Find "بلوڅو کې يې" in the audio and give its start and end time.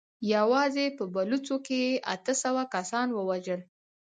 1.13-2.01